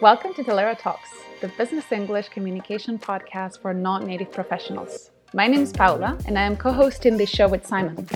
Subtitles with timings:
[0.00, 5.12] Welcome to Talaera Talks, the business English communication podcast for non native professionals.
[5.32, 8.08] My name is Paula, and I am co hosting this show with Simon.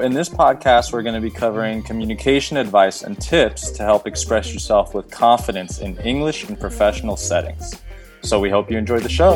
[0.00, 4.52] In this podcast, we're going to be covering communication advice and tips to help express
[4.52, 7.80] yourself with confidence in English in professional settings.
[8.22, 9.32] So we hope you enjoy the show.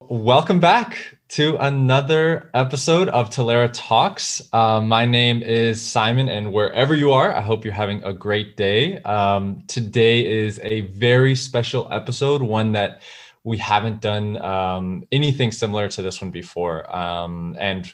[0.00, 4.40] Welcome back to another episode of Talaera Talks.
[4.52, 8.56] Uh, my name is Simon, and wherever you are, I hope you're having a great
[8.56, 8.98] day.
[9.02, 13.02] Um, today is a very special episode, one that
[13.42, 16.94] we haven't done um, anything similar to this one before.
[16.94, 17.92] Um, and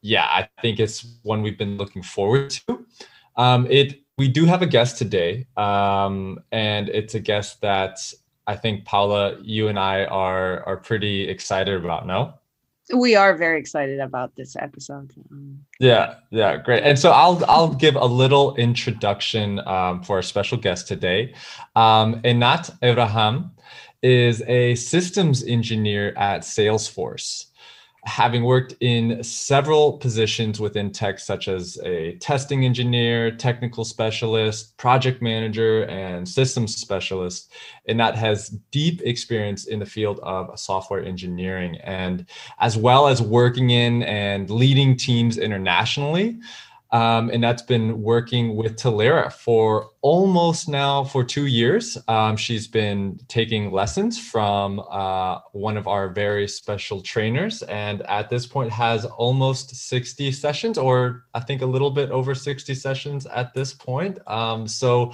[0.00, 2.86] yeah, I think it's one we've been looking forward to.
[3.36, 7.98] Um, it we do have a guest today, um, and it's a guest that
[8.46, 12.06] I think Paula, you and I are are pretty excited about.
[12.06, 12.39] No
[12.94, 15.12] we are very excited about this episode.
[15.78, 16.82] Yeah, yeah, great.
[16.82, 21.34] And so I'll I'll give a little introduction um, for our special guest today.
[21.76, 23.52] Um, Einat Abraham
[24.02, 27.49] is a systems engineer at Salesforce
[28.04, 35.20] having worked in several positions within tech, such as a testing engineer, technical specialist, project
[35.20, 37.52] manager, and systems specialist,
[37.88, 42.26] Einat has deep experience in the field of software engineering, and
[42.58, 46.38] as well as working in and leading teams internationally.
[46.92, 51.96] Um, Einat's been working with Talaera for almost now for two years.
[52.08, 58.28] Um, she's been taking lessons from uh, one of our very special trainers, and at
[58.28, 63.26] this point has almost 60 sessions, or I think a little bit over 60 sessions
[63.26, 64.18] at this point.
[64.26, 65.12] Um, so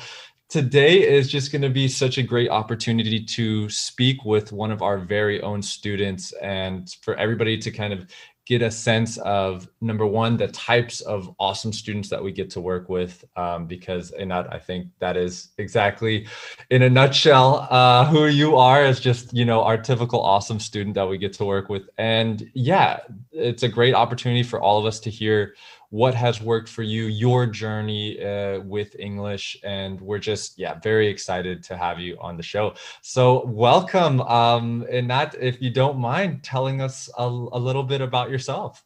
[0.49, 4.81] today is just going to be such a great opportunity to speak with one of
[4.81, 8.07] our very own students and for everybody to kind of
[8.47, 12.61] get a sense of number one the types of awesome students that we get to
[12.61, 16.27] work with um, because Einat i think that is exactly
[16.71, 20.95] in a nutshell uh, who you are as just you know our typical awesome student
[20.95, 21.89] that we get to work with.
[21.99, 23.01] And yeah
[23.33, 25.55] it's a great opportunity for all of us to hear
[25.97, 29.57] what has worked for you, your journey uh, with English.
[29.65, 32.75] And we're just, yeah, very excited to have you on the show.
[33.01, 34.21] So, welcome.
[34.21, 37.25] Um, Einat, if you don't mind telling us a,
[37.59, 38.85] a little bit about yourself.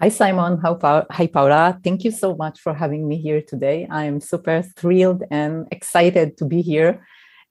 [0.00, 0.60] Hi, Simon.
[0.62, 1.80] Hi, Paula.
[1.82, 3.88] Thank you so much for having me here today.
[3.90, 7.02] I'm super thrilled and excited to be here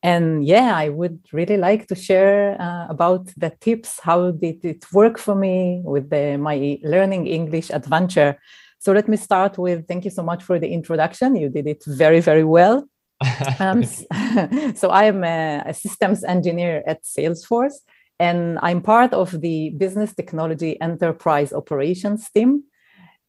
[0.06, 4.86] and yeah i would really like to share uh, about the tips how did it
[4.94, 8.38] work for me with the, my learning english adventure.
[8.80, 11.36] So let me start with thank you so much for the introduction.
[11.36, 12.78] You did it very very well.
[13.60, 13.84] Um,
[14.82, 17.78] so i am a, a systems engineer at salesforce
[18.28, 22.52] and i'm part of the business technology enterprise operations team.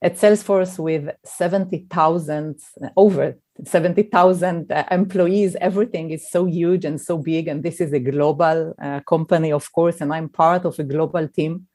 [0.02, 2.60] At Salesforce with 70,000,
[2.96, 7.48] over 70,000 uh, employees, everything is so huge and so big.
[7.48, 11.26] And this is a global uh, company, of course, and I'm part of a global
[11.28, 11.66] team.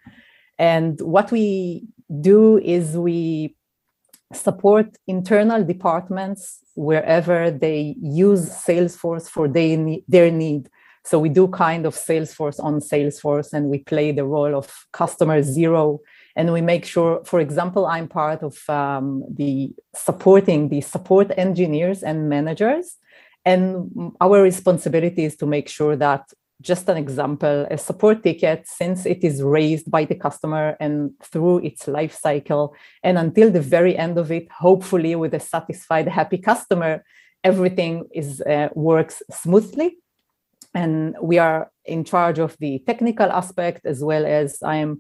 [0.58, 1.84] And what we
[2.22, 3.56] do is we
[4.34, 10.70] support internal departments wherever they use Salesforce for their, their need.
[11.04, 15.42] So we do kind of Salesforce on Salesforce, and we play the role of customer
[15.42, 16.00] zero
[16.36, 22.04] and we make sure for example i'm part of um, the supporting the support engineers
[22.04, 22.98] and managers.
[23.44, 26.32] And our responsibility is to make sure that
[26.62, 31.58] just an example a support ticket since it is raised by the customer and through
[31.60, 36.38] its life cycle and until the very end of it hopefully with a satisfied happy
[36.38, 37.04] customer
[37.44, 39.98] everything is uh, works smoothly.
[40.74, 45.00] And we are in charge of the technical aspect as well as i am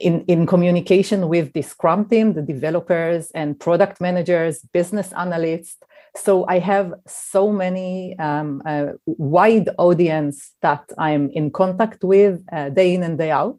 [0.00, 5.76] in, in communication with the Scrum team, the developers and product managers, business analysts.
[6.16, 12.70] So I have so many um, uh, wide audience that I'm in contact with uh,
[12.70, 13.58] day in and day out.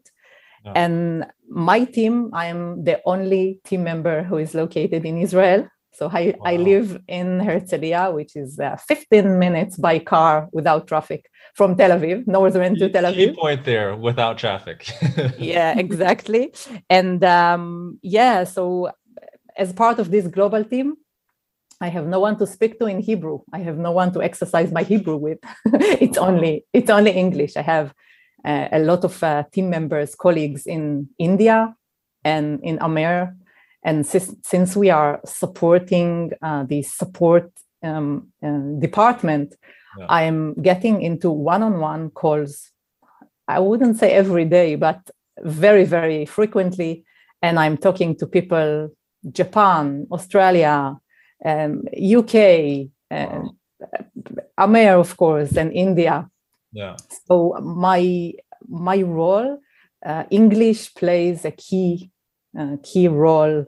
[0.64, 0.72] Yeah.
[0.74, 5.68] And my team, I'm the only team member who is located in Israel.
[5.92, 6.52] So I, wow.
[6.52, 11.90] I live in Herzliya, which is uh, 15 minutes by car without traffic from Tel
[11.90, 13.14] Aviv, northern to Tel Aviv.
[13.14, 14.88] Key point there, without traffic.
[15.38, 16.54] yeah, exactly.
[16.88, 18.90] And um, yeah, so
[19.56, 20.94] as part of this global team,
[21.80, 23.40] I have no one to speak to in Hebrew.
[23.52, 25.38] I have no one to exercise my Hebrew with.
[26.04, 27.56] it's only it's only English.
[27.56, 27.94] I have
[28.44, 31.74] uh, a lot of uh, team members, colleagues in India
[32.24, 33.34] and in Amer
[33.82, 37.50] and since, since we are supporting uh, the support
[37.82, 39.54] um, uh, department,
[39.98, 40.06] yeah.
[40.08, 42.70] I'm getting into one-on-one calls.
[43.48, 45.00] I wouldn't say every day, but
[45.42, 47.04] very, very frequently.
[47.42, 48.90] And I'm talking to people,
[49.32, 50.96] Japan, Australia,
[51.44, 53.54] um, UK, wow.
[54.58, 56.28] Amer, of course, and India.
[56.72, 56.96] Yeah.
[57.26, 58.34] So my
[58.68, 59.58] my role,
[60.04, 62.10] uh, English plays a key
[62.58, 63.64] uh, key role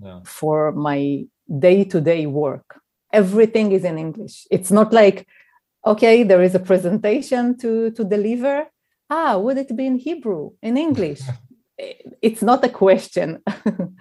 [0.00, 0.20] Yeah.
[0.24, 1.26] for my
[1.58, 2.80] day to day work.
[3.12, 4.46] Everything is in English.
[4.50, 5.26] It's not like,
[5.84, 8.66] okay, there is a presentation to to deliver.
[9.10, 11.20] Ah, would it be in Hebrew, in English?
[12.22, 13.38] it's not a question.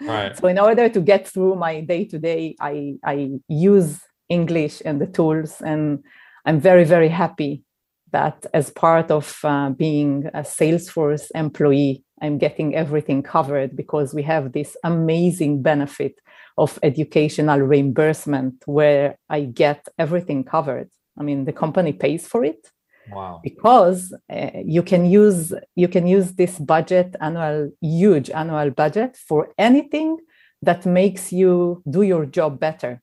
[0.01, 0.35] Right.
[0.37, 3.15] so in order to get through my day to day, I I
[3.47, 3.99] use
[4.29, 6.03] English and the tools, and
[6.45, 7.63] I'm very very happy
[8.11, 14.23] that as part of uh, being a Salesforce employee, I'm getting everything covered because we
[14.23, 16.15] have this amazing benefit
[16.57, 20.89] of educational reimbursement where I get everything covered.
[21.19, 22.71] I mean, the company pays for it
[23.09, 23.39] Wow.
[23.43, 29.47] because uh, you can use you can use this budget annual huge annual budget for
[29.57, 30.17] anything
[30.61, 33.01] that makes you do your job better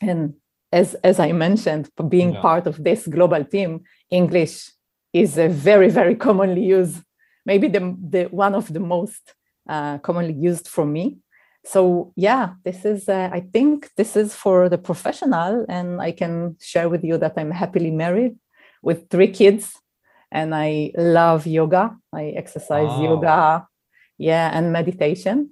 [0.00, 0.34] and
[0.72, 2.40] as as i mentioned being Yeah.
[2.40, 4.72] part of this global team english
[5.12, 6.98] is a very very commonly used
[7.44, 9.34] maybe the, the one of the most
[9.68, 11.18] uh, commonly used for me.
[11.64, 16.56] So yeah this is uh, i think this is for the professional and i can
[16.60, 18.34] share with you that i'm happily married
[18.82, 19.72] with three kids
[20.32, 21.96] and i love yoga.
[22.12, 23.04] I exercise Wow.
[23.08, 23.66] yoga
[24.18, 25.50] yeah and meditation.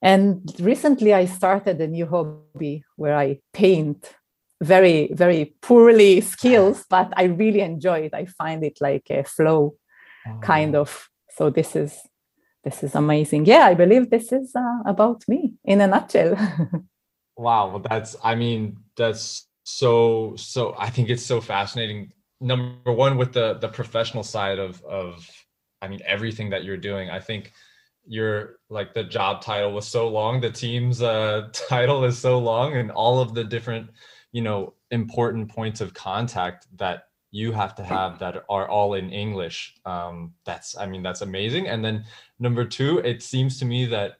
[0.00, 4.14] And recently i started a new hobby where i paint
[4.62, 8.14] very very poorly skills but i really enjoy it.
[8.14, 9.74] I find it like a flow
[10.40, 11.98] kind of so this is
[12.64, 16.36] this is amazing yeah i believe this is uh, about me in a nutshell
[17.36, 22.12] Wow, well, that's I mean, that's so so I think it's so fascinating.
[22.40, 25.28] Number one, with the the professional side of of
[25.80, 27.10] I mean everything that you're doing.
[27.10, 27.52] I think
[28.06, 32.76] your like the job title was so long, the team's uh title is so long,
[32.76, 33.90] and all of the different,
[34.32, 39.10] you know, important points of contact that you have to have that are all in
[39.10, 39.74] English.
[39.84, 41.66] Um, that's I mean, that's amazing.
[41.66, 42.04] And then
[42.38, 44.18] number two, it seems to me that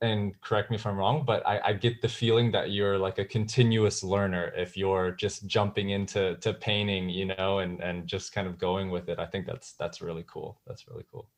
[0.00, 3.18] and correct me if I'm wrong, but I, I get the feeling that you're like
[3.18, 8.32] a continuous learner if you're just jumping into to painting, you know, and and just
[8.32, 9.18] kind of going with it.
[9.18, 10.60] I think that's that's really cool.
[10.66, 11.28] That's really cool.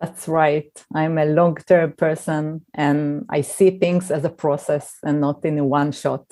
[0.00, 0.72] That's right.
[0.94, 5.58] I'm a long term person and I see things as a process and not in
[5.58, 6.24] a one shot.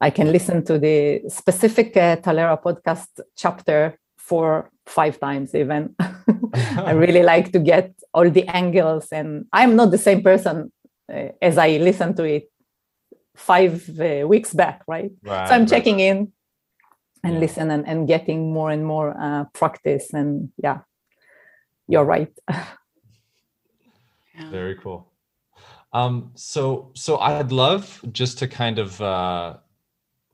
[0.00, 5.94] I can listen to the specific uh, Talaera podcast chapter four, five times even.
[6.76, 10.72] I really like to get all the angles, and I'm not the same person
[11.12, 12.50] uh, as I listened to it
[13.36, 15.12] five uh, weeks back, right?
[15.22, 15.68] Right, so I'm right.
[15.68, 16.32] checking in
[17.22, 17.40] and Yeah.
[17.40, 20.14] listen and, and getting more and more uh, practice.
[20.14, 20.80] And yeah,
[21.88, 22.32] you're right.
[24.34, 24.50] Yeah.
[24.50, 25.12] Very cool.
[25.92, 29.56] Um, so so I'd love just to kind of uh,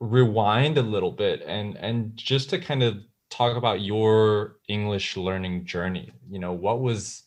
[0.00, 2.98] rewind a little bit and and just to kind of
[3.30, 6.12] talk about your English learning journey.
[6.30, 7.24] You know, what was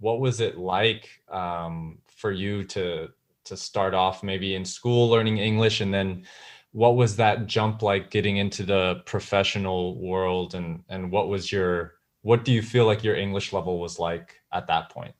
[0.00, 3.08] what was it like um, for you to
[3.44, 6.24] to start off maybe in school learning English and then
[6.72, 11.94] what was that jump like getting into the professional world and and what was your
[12.22, 15.14] what do you feel like your English level was like at that point?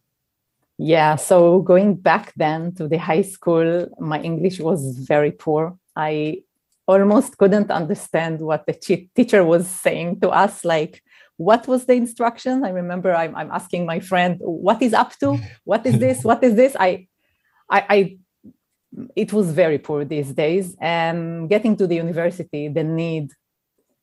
[0.78, 5.78] Yeah, so going back then to the high school, my English was very poor.
[5.94, 6.42] I
[6.86, 8.74] almost couldn't understand what the
[9.16, 10.64] teacher was saying to us.
[10.64, 11.02] Like,
[11.36, 12.64] what was the instruction?
[12.64, 15.38] I remember I'm, I'm asking my friend, "What is up to?
[15.64, 16.24] What is this?
[16.24, 17.06] What is this?" I,
[17.70, 18.18] I, I,
[19.16, 20.76] it was very poor these days.
[20.80, 23.32] And getting to the university, the need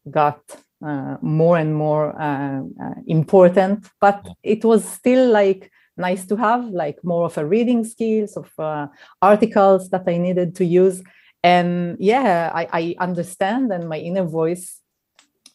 [0.10, 0.42] got
[0.84, 6.66] uh, more and more uh, uh, important, but it was still like nice to have
[6.66, 8.88] like more of a reading skills of uh,
[9.22, 11.04] articles that i needed to use
[11.44, 14.80] and yeah I, I understand and my inner voice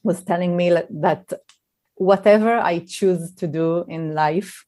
[0.02, 1.32] was telling me that
[1.94, 4.64] whatever i choose to do in life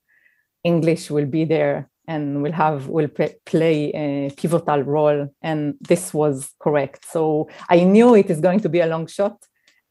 [0.65, 3.09] english will be there and will have will
[3.45, 8.69] play a pivotal role and this was correct so i knew it is going to
[8.69, 9.37] be a long shot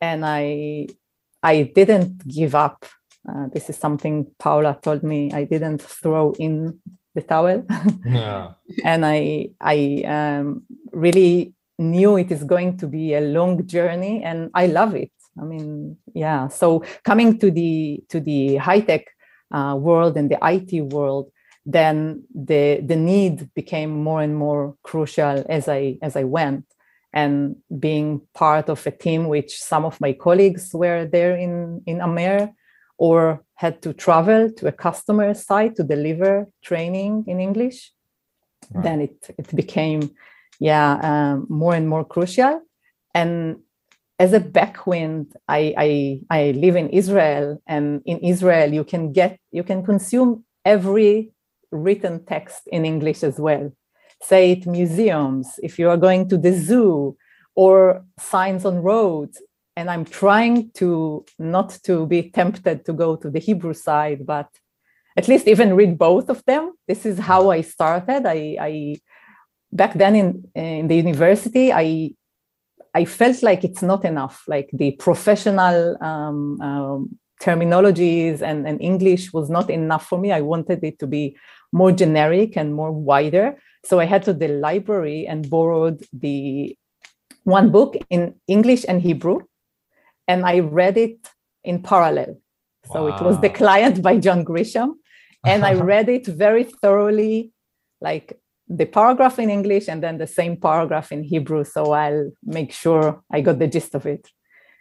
[0.01, 0.87] and i
[1.43, 2.85] i didn't give up
[3.29, 5.31] uh, this is something Paula told me.
[5.33, 6.79] I didn't throw in
[7.17, 7.65] the towel,
[8.05, 8.53] Yeah.
[8.91, 9.77] and I I
[10.17, 15.11] um, really knew it is going to be a long journey, and I love it.
[15.41, 16.47] I mean, yeah.
[16.47, 19.03] So coming to the to the high tech
[19.51, 21.31] uh, world and the IT world,
[21.65, 26.65] then the the need became more and more crucial as I as I went
[27.13, 32.01] and being part of a team which some of my colleagues were there in in
[32.01, 32.53] Amer
[32.97, 37.91] or had to travel to a customer site to deliver training in English,
[38.83, 40.11] then it, it became,
[40.59, 42.61] yeah, um, more and more crucial.
[43.13, 43.57] And
[44.19, 49.39] as a backwind, I, I, I live in Israel, and in Israel, you can get,
[49.51, 51.31] you can consume every
[51.71, 53.71] written text in English as well.
[54.21, 57.15] Say it museums, if you are going to the zoo,
[57.55, 59.41] or signs on roads.
[59.77, 64.49] And I'm trying to not to be tempted to go to the Hebrew side, but
[65.15, 66.73] at least even read both of them.
[66.87, 68.25] This is how I started.
[68.25, 68.95] I, I
[69.71, 72.11] back then in, in the university, I
[72.95, 74.43] I felt like it's not enough.
[74.47, 80.31] Like the professional um, um, terminologies and, and English was not enough for me.
[80.31, 81.37] I wanted it to be
[81.71, 83.59] more generic and more wider.
[83.85, 86.75] So I had to the library and borrowed the
[87.43, 89.41] one book in English and Hebrew,
[90.27, 91.29] and I read it
[91.63, 92.39] in parallel.
[92.91, 93.15] So wow.
[93.15, 94.93] it was The Client by John Grisham,
[95.45, 97.51] and I read it very thoroughly,
[98.01, 101.63] like the paragraph in English and then the same paragraph in Hebrew.
[101.63, 104.27] So I'll make sure I got the gist of it.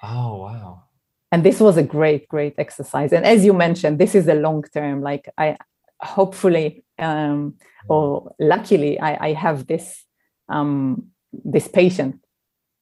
[0.03, 0.83] Oh, wow.
[1.31, 3.12] And this was a great, great exercise.
[3.12, 5.03] And as you mentioned, this is a long term.
[5.03, 5.57] Like I
[6.00, 7.55] hopefully um,
[7.88, 10.05] or luckily I, I have this
[10.49, 12.21] um, this patient.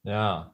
[0.05, 0.45] Yeah.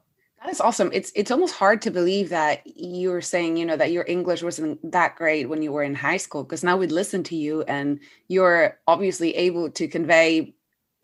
[0.41, 0.89] That is awesome.
[0.91, 4.41] It's it's almost hard to believe that you were saying, you know, that your English
[4.41, 6.43] wasn't that great when you were in high school.
[6.43, 10.55] Because now we'd listen to you and you're obviously able to convey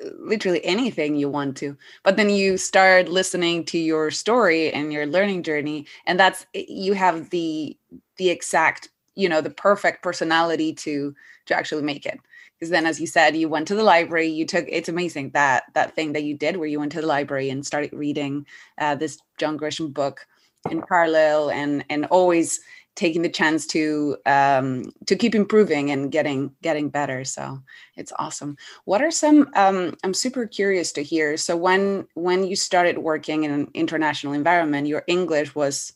[0.04, 1.78] uh, literally anything you want to.
[2.04, 6.66] But then you start listening to your story and your learning journey, and that's eh,
[6.68, 7.78] you have the
[8.18, 11.14] the exact, you know, the perfect personality to
[11.46, 12.20] to actually make it
[12.58, 15.64] because then as you said you went to the library you took it's amazing that
[15.74, 18.46] that thing that you did where you went to the library and started reading
[18.80, 20.26] uh, this john grisham book
[20.70, 22.60] in parallel and and always
[22.98, 27.24] taking the chance to um, to keep improving and getting getting better.
[27.24, 27.60] So
[27.96, 28.58] it's awesome.
[28.86, 33.44] What are some um, i'm super curious to hear so when when you started working
[33.44, 35.94] in an international environment your english was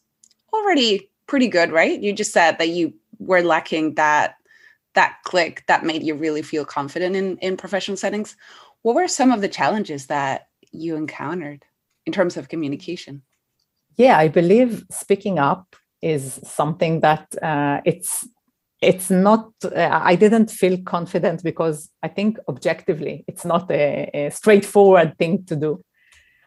[0.54, 2.00] already pretty good right?
[2.00, 4.36] You just said that you were lacking that
[4.94, 8.36] that click that made you really feel confident in in professional settings
[8.84, 11.66] what were some of the challenges that you encountered
[12.06, 13.22] in terms of communication
[13.98, 18.28] yeah i believe speaking up is something that uh, it's
[18.82, 24.30] it's not uh, i didn't feel confident because i think objectively it's not a, a
[24.32, 25.84] straightforward thing to do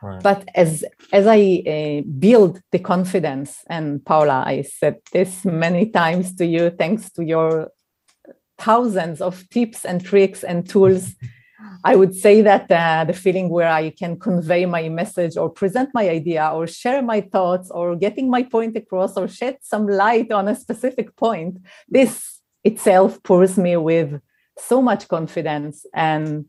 [0.02, 0.22] right.
[0.22, 6.34] but as as i uh, build the confidence and paula i said this many times
[6.34, 7.68] to you thanks to your
[8.58, 11.14] thousands of tips and tricks and tools.
[11.84, 15.90] I would say that uh, the feeling where I can convey my message or present
[15.92, 20.32] my idea or share my thoughts or getting my point across or shed some light
[20.32, 21.58] on a specific point,
[21.88, 24.20] this itself pours me with
[24.58, 25.84] so much confidence.
[25.94, 26.46] And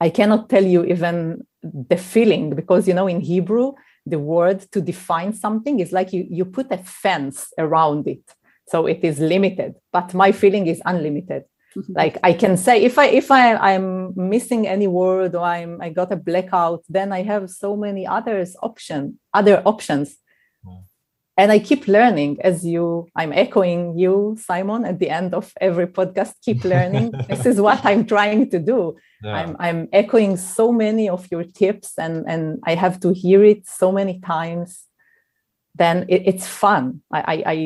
[0.00, 3.72] I cannot tell you even the feeling because, you know, in Hebrew,
[4.06, 8.22] the word to define something is like you, you put a fence around it
[8.70, 11.44] so it is limited but my feeling is unlimited.
[11.76, 11.92] Mm-hmm.
[11.92, 15.88] like i can say if i if i i'm missing any word or i'm i
[15.88, 20.16] got a blackout then i have so many others option other options.
[21.36, 25.86] And i keep learning as you i'm echoing you simon at the end of every
[25.86, 27.12] podcast keep learning.
[27.28, 28.96] This is what i'm trying to do.
[29.22, 29.36] Yeah.
[29.38, 33.68] i'm i'm echoing so many of your tips and and i have to hear it
[33.68, 34.70] so many times.
[35.76, 36.84] Then it, it's fun.
[37.12, 37.56] I, I, I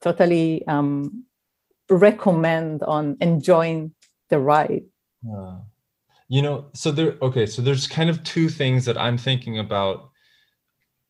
[0.00, 1.24] totally um,
[1.88, 3.92] recommend on enjoying
[4.28, 4.84] the ride.
[5.28, 5.58] Uh,
[6.28, 7.16] you know, so there.
[7.20, 10.10] Okay, so there's kind of two things that I'm thinking about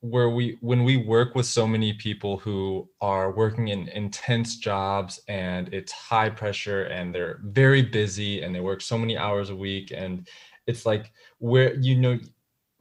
[0.00, 5.20] where we when we work with so many people who are working in intense jobs
[5.28, 9.56] and it's high pressure and they're very busy and they work so many hours a
[9.56, 10.26] week and
[10.66, 12.18] it's like where you know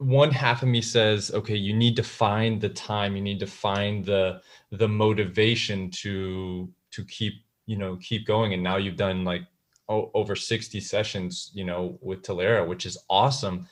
[0.00, 3.16] one half of me says okay you need to find the time.
[3.16, 4.40] You need to find the
[4.72, 7.34] the motivation to to keep
[7.66, 8.54] you know keep going.
[8.54, 9.42] And now you've done like
[9.90, 13.68] oh, over 60 sessions you know with Talaera which is awesome.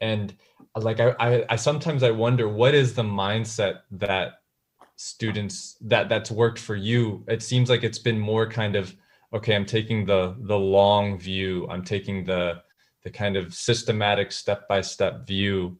[0.00, 0.34] And
[0.74, 4.40] uh, like I, I i sometimes i wonder what is the mindset that
[4.96, 7.24] students that that's worked for you?
[7.28, 8.96] It seems like it's been more kind of
[9.32, 11.68] okay i'm taking the the long view.
[11.70, 12.62] I'm taking the
[13.08, 15.78] the kind of systematic step by step view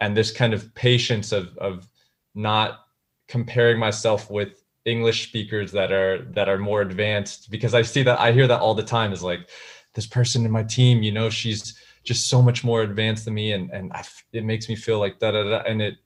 [0.00, 1.88] and this kind of patience of of
[2.34, 2.86] not
[3.28, 8.18] comparing myself with english speakers that are that are more advanced because i see that
[8.20, 9.48] i hear that all the time is like
[9.94, 13.52] this person in my team you know she's just so much more advanced than me
[13.52, 13.92] and and
[14.32, 15.96] it makes me feel like da da da and it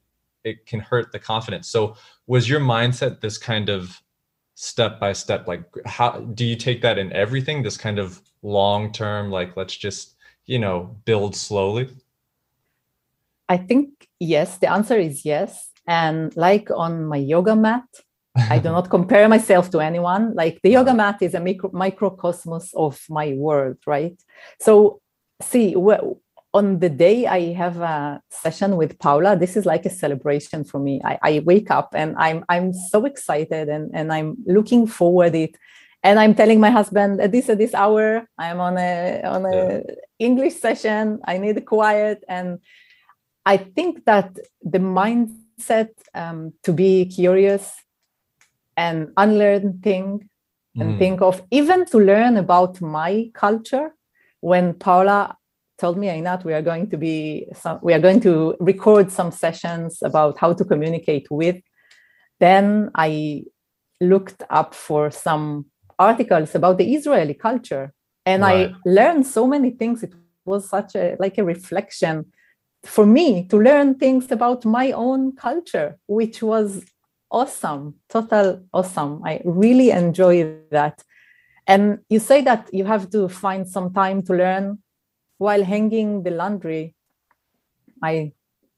[0.44, 1.68] it can hurt the confidence.
[1.68, 4.00] So was your mindset this kind of
[4.54, 7.62] step by step like how do you take that in everything?
[7.62, 10.16] This kind of long term like let's just
[10.46, 11.88] you know build slowly
[13.48, 17.82] i think yes the answer is yes And like on my yoga mat,
[18.48, 20.34] I do not compare myself to anyone.
[20.34, 24.16] Like the yoga mat is a micro, microcosmos of my world, right?
[24.60, 25.00] So,
[25.42, 26.20] see, well,
[26.54, 30.78] on the day I have a session with Paula, this is like a celebration for
[30.78, 31.00] me.
[31.04, 35.56] I, I wake up and I'm I'm so excited and, and I'm looking forward it.
[36.02, 39.56] And I'm telling my husband at this at this hour, I'm on a on a
[39.56, 39.80] yeah.
[40.18, 41.20] English session.
[41.26, 42.24] I need quiet.
[42.28, 42.58] And
[43.44, 47.74] I think that the mindset um, to be curious
[48.76, 50.28] and unlearn thing
[50.76, 50.98] and mm.
[50.98, 53.94] think of even to learn about my culture
[54.40, 55.36] when paula
[55.78, 59.30] told me Einat, we are going to be some, we are going to record some
[59.30, 61.56] sessions about how to communicate with
[62.38, 63.42] then i
[64.00, 65.66] looked up for some
[66.08, 67.92] articles about the israeli culture
[68.26, 68.70] and right.
[68.70, 70.14] i learned so many things it
[70.44, 72.24] was such a like a reflection
[72.82, 76.68] for me to learn things about my own culture which was
[77.30, 79.22] awesome, total awesome.
[79.24, 81.02] I really enjoy that.
[81.66, 84.78] And you say that you have to find some time to learn
[85.38, 86.94] while hanging the laundry.
[88.02, 88.32] I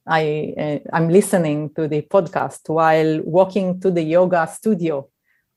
[0.07, 5.09] I uh, I'm listening to the podcast while walking to the yoga studio.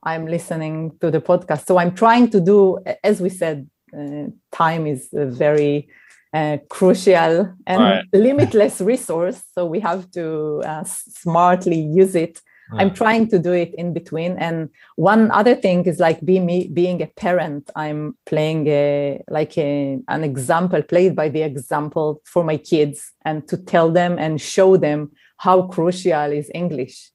[0.06, 1.66] I'm listening to the podcast.
[1.66, 5.88] So I'm trying to do, as we said, uh, time is a very
[6.34, 8.06] uh, crucial and right.
[8.14, 9.42] limitless resource.
[9.54, 12.82] So we have to uh, smartly use it Right.
[12.82, 14.38] I'm trying to do it in between.
[14.38, 17.70] And one other thing is like be me being a parent.
[17.76, 23.48] I'm playing a like a, an example, played by the example for my kids, and
[23.50, 27.12] to tell them and show them how crucial is English.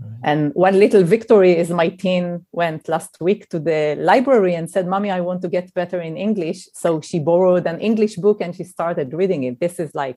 [0.00, 0.10] Right.
[0.22, 4.86] And one little victory is my teen went last week to the library and said,
[4.86, 6.68] Mommy, I want to get better in English.
[6.74, 9.60] So she borrowed an English book and she started reading it.
[9.60, 10.16] This is like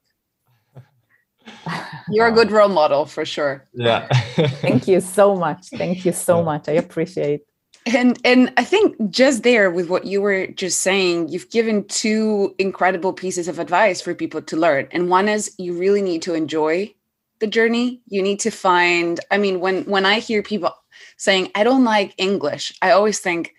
[2.09, 3.67] you're a good role model for sure.
[3.73, 4.07] Yeah.
[4.61, 5.67] Thank you so much.
[5.69, 6.69] Thank you so much.
[6.69, 7.41] I appreciate.
[7.87, 12.53] And and I think just there with what you were just saying, you've given two
[12.59, 14.87] incredible pieces of advice for people to learn.
[14.91, 16.93] And one is you really need to enjoy
[17.41, 18.01] the journey.
[18.07, 20.73] You need to find I mean when when I hear people
[21.17, 23.53] saying I don't like English, I always think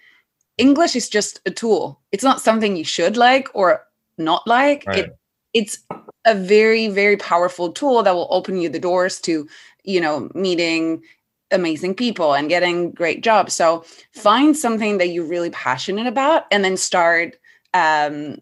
[0.56, 2.00] English is just a tool.
[2.12, 3.84] It's not something you should like or
[4.16, 4.84] not like.
[4.86, 4.98] Right.
[5.00, 5.18] It
[5.52, 5.78] it's
[6.24, 9.46] a very very powerful tool that will open you the doors to
[9.84, 11.02] you know meeting
[11.50, 16.64] amazing people and getting great jobs so find something that you're really passionate about and
[16.64, 17.36] then start
[17.74, 18.38] um,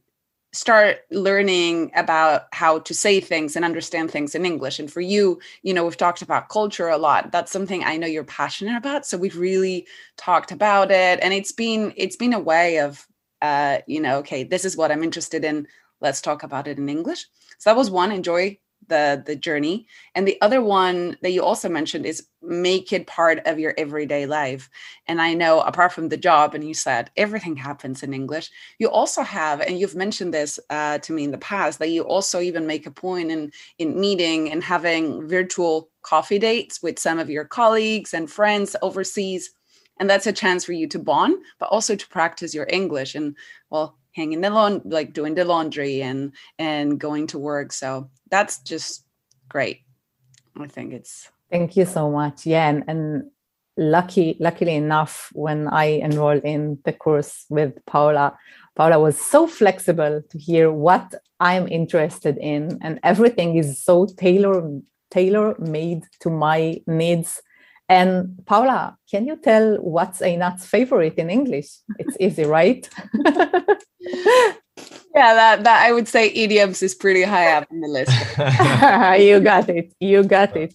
[0.52, 4.78] start learning about how to say things and understand things in english.
[4.78, 7.32] And for you you know we've talked about culture a lot.
[7.32, 9.06] That's something i know you're passionate about.
[9.06, 9.86] So we've really
[10.16, 11.20] talked about it.
[11.22, 13.06] And it's been it's been a way of
[13.42, 15.66] uh you know okay this is what i'm interested in.
[16.00, 17.26] Let's talk about it in english.
[17.58, 18.10] So that was one.
[18.10, 18.58] Enjoy
[18.90, 19.86] the the journey.
[20.14, 24.26] And the other one that you also mentioned is make it part of your everyday
[24.26, 24.68] life.
[25.06, 28.88] And i know apart from the job and you said everything happens in english you
[28.90, 32.40] also have and you've mentioned this uh, to me in the past that you also
[32.40, 37.30] even make a point in in meeting and having virtual coffee dates with some of
[37.30, 39.50] your colleagues and friends overseas.
[39.98, 43.36] And that's a chance for you to bond but also to practice your english and
[43.70, 47.72] well hanging the lawn like doing the laundry and and going to work.
[47.72, 49.04] So that's just
[49.48, 49.80] great
[50.58, 53.24] i think it's thank you so much yeah and, and
[53.76, 58.36] lucky luckily enough when i enrolled in the course with paula
[58.76, 64.80] paula was so flexible to hear what i'm interested in and everything is so tailor
[65.10, 67.40] tailor made to my needs
[67.90, 71.70] and Paula, can you tell what's Einat's favorite in English?
[71.98, 72.88] It's easy, right?
[75.14, 78.12] yeah, that, that I would say idioms is pretty high up in the list.
[79.26, 79.92] you got it.
[80.00, 80.74] You got it.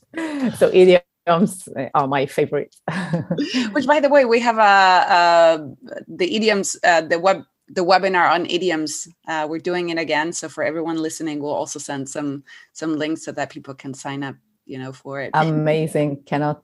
[0.58, 2.76] So idioms are my favorite.
[3.71, 8.30] Which, by the way, we have a, a the idioms uh, the web the webinar
[8.30, 9.08] on idioms.
[9.28, 12.43] Uh, we're doing it again, so for everyone listening, we'll also send some
[12.74, 16.63] some links so that people can sign up you know for it amazing cannot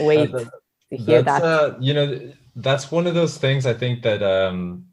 [0.00, 0.44] wait uh,
[0.90, 4.84] to hear that uh, you know that's one of those things i think that um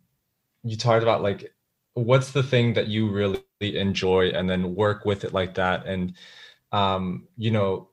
[0.63, 1.53] you talked about like
[1.95, 5.85] what's the thing that you really enjoy and then work with it like that?
[5.85, 6.13] And
[6.71, 7.89] um you know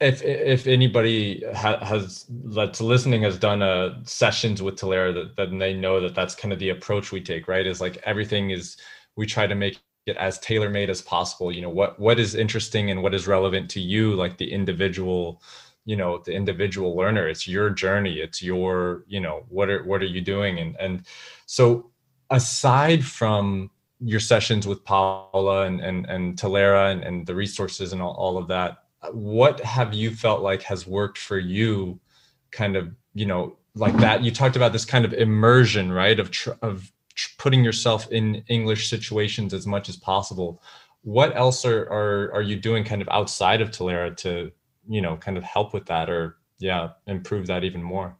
[0.00, 5.58] if if anybody ha- has that's listening has done uh sessions with Talaera that then
[5.58, 7.66] they know that that's kind of the approach we take right?
[7.66, 8.76] Is like everything is
[9.16, 11.52] we try to make it as tailor made as possible.
[11.52, 15.42] You know what what is interesting and what is relevant to you like the individual
[15.84, 17.28] you know the individual learner.
[17.28, 18.20] It's your journey.
[18.20, 20.58] It's your you know what are what are you doing?
[20.58, 21.06] And and
[21.46, 21.89] so
[22.30, 28.00] aside from your sessions with Paula and and, and Talaera and, and the resources and
[28.00, 28.78] all, all of that
[29.12, 31.98] what have you felt like has worked for you
[32.50, 34.22] kind of you know like that?
[34.22, 38.36] You talked about this kind of immersion right of tr- of tr- putting yourself in
[38.48, 40.62] english situations as much as possible.
[41.02, 44.52] What else are, are are you doing kind of outside of Talaera to
[44.88, 48.16] you know kind of help with that or yeah improve that even more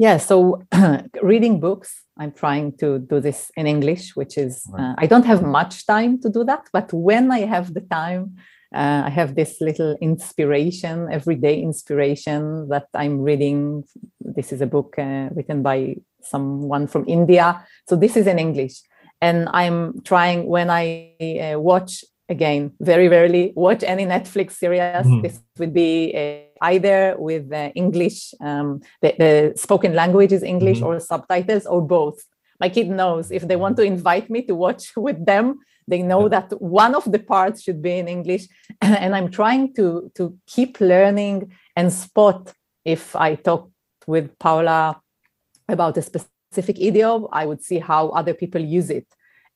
[0.00, 0.62] yeah so
[1.22, 5.42] reading books i'm trying to do this in english which is uh, i don't have
[5.42, 8.34] much time to do that but when i have the time
[8.72, 13.82] uh, I have this little inspiration, everyday inspiration that I'm reading.
[14.20, 17.66] This is a book uh, written by someone from India.
[17.88, 18.80] So this is in English.
[19.20, 24.80] And I'm trying when I uh, watch again, very rarely watch any Netflix series.
[24.80, 25.22] Mm.
[25.22, 30.80] This would be uh, either with uh, English, um, the, the, spoken language is English
[30.80, 30.86] mm.
[30.86, 32.22] or subtitles or both.
[32.58, 36.28] My kid knows if they want to invite me to watch with them, they know
[36.28, 38.44] that one of the parts should be in english
[38.80, 42.52] and i'm trying to to keep learning and spot
[42.84, 43.70] if i talk
[44.06, 45.00] with paula
[45.68, 49.06] about a specific idiom i would see how other people use it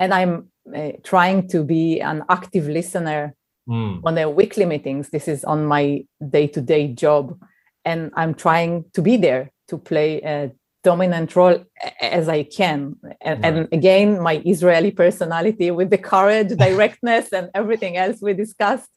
[0.00, 3.34] and i'm uh, trying to be an active listener
[3.68, 4.00] mm.
[4.04, 7.38] on the weekly meetings this is on my day-to-day job
[7.84, 10.50] and i'm trying to be there to play a
[10.84, 11.64] dominant role
[12.00, 12.96] as I can.
[13.20, 13.54] And, right.
[13.54, 18.90] and, again, my Israeli personality with the courage, directness, and everything else we discussed,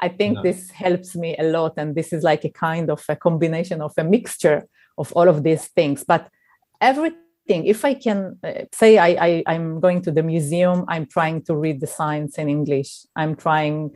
[0.00, 1.74] I think this helps me a lot.
[1.76, 4.66] And this is like a kind of a combination of a mixture
[4.98, 6.02] of all of these things.
[6.02, 6.28] But
[7.46, 11.42] everything, if I can uh, say I, I, I'm going to the museum, I'm trying
[11.44, 13.90] to read the signs in English, I'm trying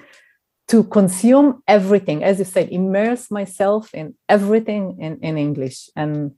[0.68, 5.90] to consume everything, as you said, immerse myself in everything in, in English.
[5.96, 6.32] And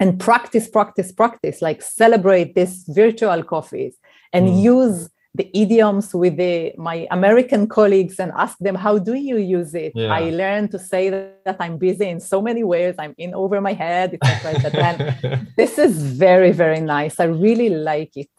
[0.00, 3.96] and practice, practice, practice, like celebrate these virtual coffees
[4.32, 4.60] and mm.
[4.60, 9.74] use the idioms with the, my American colleagues and ask them, how do you use
[9.74, 9.92] it?
[9.94, 10.12] Yeah.
[10.12, 12.94] I learned to say that I'm busy in so many ways.
[12.98, 15.46] I'm in over my head, etc.
[15.56, 17.18] this is very, very nice.
[17.18, 18.30] I really like it.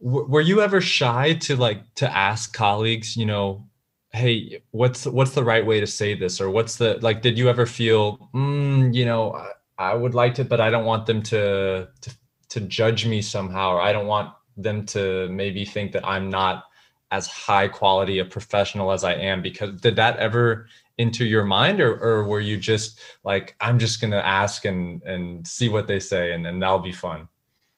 [0.00, 3.66] Were you ever shy to like to ask colleagues, you know,
[4.12, 7.22] hey, what's what's the right way to say this, or what's the like?
[7.22, 9.46] Did you ever feel, mm, you know,
[9.78, 12.10] I would like to, but I don't want them to to
[12.48, 16.64] to judge me somehow, or I don't want them to maybe think that I'm not
[17.10, 19.42] as high quality a professional as I am.
[19.42, 20.66] Because did that ever
[20.98, 25.46] into your mind, or or were you just like, I'm just gonna ask and and
[25.46, 27.28] see what they say, and and that'll be fun?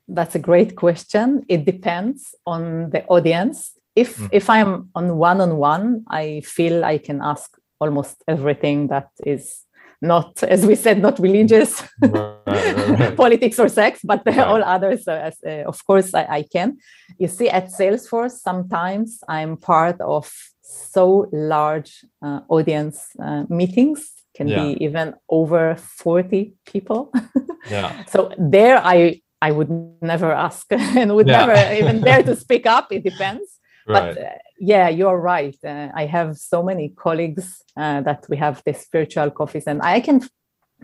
[0.09, 1.45] That's a great question.
[1.49, 3.73] It depends on the audience.
[3.95, 4.27] If mm-hmm.
[4.33, 9.65] if I'm on one on one, I feel I can ask almost everything that is
[10.03, 13.17] not as we said not religious right, right, right.
[13.23, 16.79] politics or sex but all others uh, as, uh, of course I, I, can
[17.19, 24.49] you see at salesforce sometimes i'm part of so large uh, audience uh, meetings can
[24.49, 24.63] yeah.
[24.63, 27.13] be even over 40 people
[27.71, 29.71] yeah so there i i would
[30.03, 31.47] never ask and would yeah.
[31.47, 34.15] never even dare to speak up it depends Right.
[34.15, 35.57] But uh, yeah, you're right.
[35.65, 40.01] Uh, I have so many colleagues uh, that we have the spiritual coffees, and I
[40.01, 40.29] can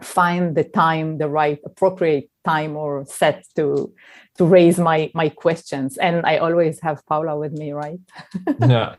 [0.03, 3.93] find the time, the right appropriate time or set to
[4.37, 5.97] to raise my my questions.
[5.99, 8.01] And I always have Paula with me, right?
[8.61, 8.97] yeah.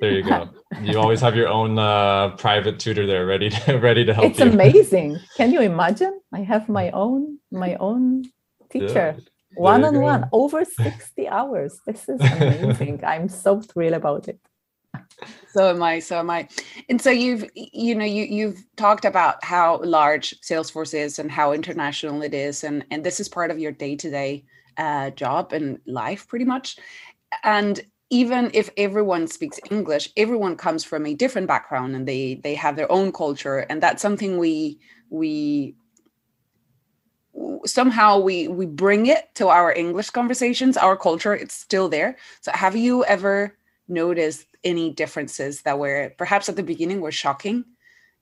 [0.00, 0.50] There you go.
[0.82, 4.26] You always have your own uh, private tutor there, ready to ready to help.
[4.26, 4.46] It's you.
[4.52, 5.18] amazing.
[5.36, 6.20] Can you imagine?
[6.32, 8.24] I have my own my own
[8.70, 9.16] teacher.
[9.18, 11.80] Yeah one on one over 60 hours.
[11.86, 13.04] This is amazing.
[13.06, 14.38] I'm so thrilled about it.
[15.48, 16.48] So am i so am i.
[16.88, 21.52] And so you've you know you you've talked about how large salesforce is and how
[21.52, 24.44] international it is and and this is part of your day-to-day
[24.78, 26.78] uh, job and life pretty much.
[27.44, 32.54] And even if everyone speaks english everyone comes from a different background and they they
[32.54, 35.74] have their own culture and that's something we we
[37.64, 42.16] somehow we we bring it to our english conversations our culture it's still there.
[42.40, 43.56] So have you ever
[43.88, 47.64] noticed any differences that were perhaps at the beginning were shocking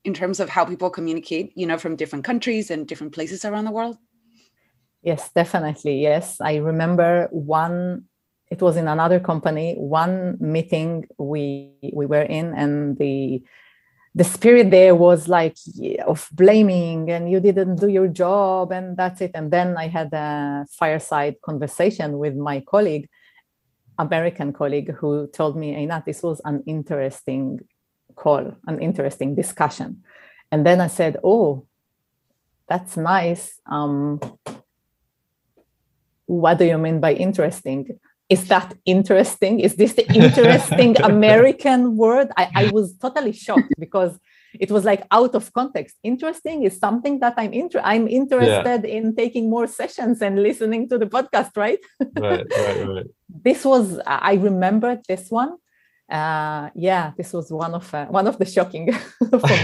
[0.03, 3.65] in terms of how people communicate you know from different countries and different places around
[3.65, 3.97] the world?
[5.01, 6.39] Yes definitely yes.
[6.39, 8.05] I remember one
[8.49, 13.43] it was in another company one meeting we we were in and the
[14.13, 15.55] the spirit there was like
[16.05, 19.31] of blaming and you didn't do your job and that's it.
[19.33, 23.09] And then i had a fireside conversation with my colleague
[23.97, 27.59] american colleague who told me Einat, this was an interesting
[28.15, 30.03] call an interesting discussion.
[30.51, 31.65] And then i said oh
[32.71, 33.59] that's nice.
[33.65, 34.21] Um,
[36.25, 37.99] what do you mean by interesting
[38.31, 39.59] is that interesting?
[39.59, 42.29] Is this the interesting American word?
[42.37, 44.17] I, I, was totally shocked because
[44.59, 48.95] it was like out of context interesting is something that i'm inter- i'm interested yeah.
[48.97, 51.79] in taking more sessions and listening to the podcast right
[52.19, 53.05] right right right
[53.47, 55.55] this was i remembered this one
[56.11, 59.61] uh, yeah this was one of uh, one of the shocking for me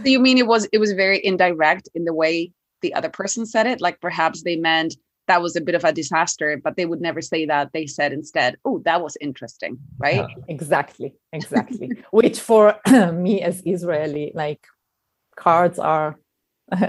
[0.00, 3.44] so you mean it was it was very indirect in the way the other person
[3.44, 4.94] said it like perhaps they meant
[5.26, 7.72] that was a bit of a disaster but they would never say that.
[7.72, 10.26] They said instead oh that was interesting right?
[10.28, 10.44] Yeah.
[10.48, 11.90] exactly exactly.
[12.10, 12.78] Which for
[13.12, 14.66] me as israeli like
[15.36, 16.16] cards are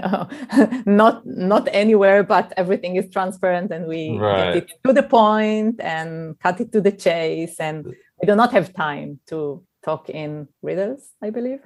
[0.86, 4.54] not not anywhere but everything is transparent and we right.
[4.54, 8.50] get it to the point and cut it to the chase and we do not
[8.50, 11.60] have time to talk in riddles i believe.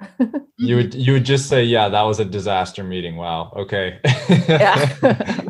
[0.57, 3.15] You would you would just say yeah that was a disaster meeting.
[3.15, 3.51] Wow.
[3.55, 3.99] Okay.
[4.47, 5.49] Yeah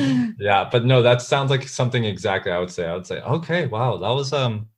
[0.38, 2.86] yeah, but no, that sounds like something exactly I would say.
[2.86, 4.68] I would say, okay, wow, that was um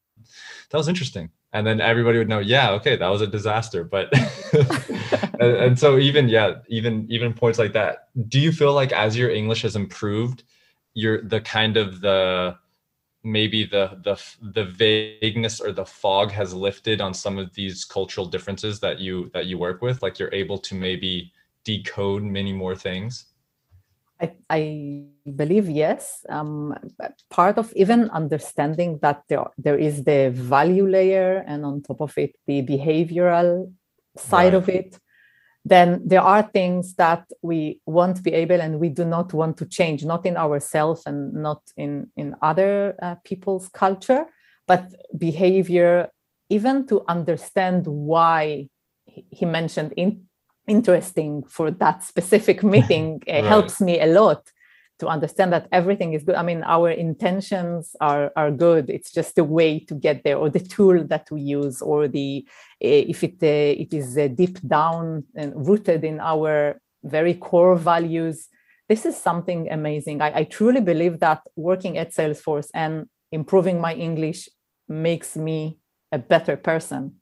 [0.70, 1.30] that was interesting.
[1.54, 3.84] And then everybody would know, yeah, okay, that was a disaster.
[3.84, 4.10] But
[5.40, 8.08] and, and so even yeah, even even points like that.
[8.28, 10.44] Do you feel like as your English has improved,
[10.94, 12.56] your the kind of the
[13.24, 14.20] maybe the the
[14.52, 19.30] the vagueness or the fog has lifted on some of these cultural differences that you
[19.32, 21.32] that you work with like you're able to maybe
[21.64, 23.26] decode many more things
[24.22, 25.04] I, I
[25.34, 26.24] believe yes.
[26.28, 26.74] Um,
[27.30, 32.16] part of even understanding that there, there is the value layer and on top of
[32.16, 33.72] it, the behavioral
[34.16, 34.54] side right.
[34.54, 34.98] of it,
[35.64, 39.66] then there are things that we won't be able and we do not want to
[39.66, 44.26] change, not in ourselves and not in, in other uh, people's culture,
[44.66, 46.10] but behavior,
[46.48, 48.68] even to understand why
[49.04, 50.26] he mentioned in
[50.66, 53.44] interesting for that specific meeting right.
[53.44, 54.50] helps me a lot
[54.98, 56.36] to understand that everything is good.
[56.36, 58.88] I mean our intentions are are good.
[58.88, 62.46] It's just the way to get there or the tool that we use or the
[62.80, 67.76] eh, if it uh, it is uh, deep down and rooted in our very core
[67.76, 68.48] values
[68.88, 70.20] this is something amazing.
[70.20, 74.48] I, I truly believe that working at salesforce and improving my english
[74.88, 75.78] makes me
[76.12, 77.14] a better person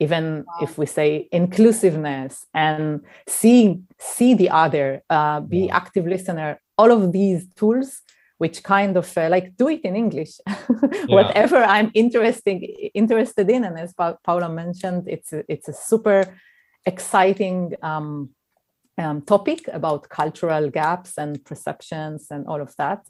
[0.00, 0.54] even wow.
[0.62, 5.76] if we say inclusiveness and see see the other uh, be yeah.
[5.76, 8.02] active listener all of these tools
[8.38, 11.04] which kind of uh, like do it in english yeah.
[11.06, 12.60] whatever i'm interested
[12.94, 16.24] interested in and as pa- paula mentioned it's a, it's a super
[16.84, 18.30] exciting um,
[18.98, 23.06] um, topic about cultural gaps and perceptions and all of that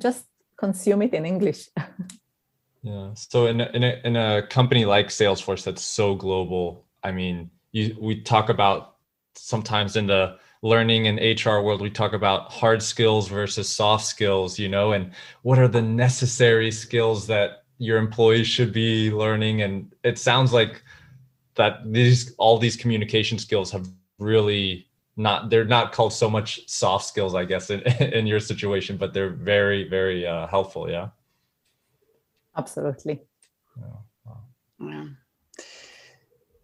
[0.00, 0.24] just
[0.56, 1.68] consume it in english
[2.84, 3.14] Yeah.
[3.14, 7.50] So in a, in a in a company like Salesforce that's so global, I mean,
[7.72, 8.96] you we talk about
[9.34, 14.58] sometimes in the learning and HR world, we talk about hard skills versus soft skills,
[14.58, 19.62] you know, and what are the necessary skills that your employees should be learning.
[19.62, 20.82] And it sounds like
[21.54, 27.06] that these all these communication skills have really not they're not called so much soft
[27.06, 30.90] skills, I guess, in, in your situation, but they're very, very uh, helpful.
[30.90, 31.08] Yeah
[32.56, 33.20] absolutely
[33.78, 33.86] yeah.
[34.24, 34.40] Wow.
[34.80, 35.04] yeah.